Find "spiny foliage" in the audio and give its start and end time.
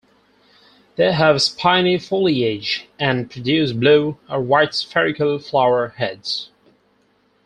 1.43-2.87